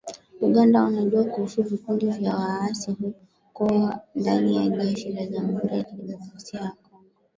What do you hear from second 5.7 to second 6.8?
ya Kidemokrasia ya